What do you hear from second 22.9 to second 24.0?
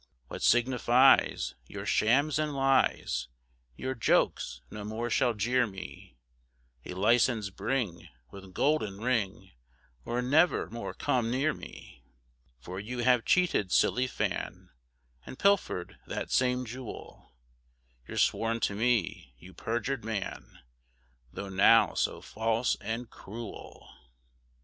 cruel.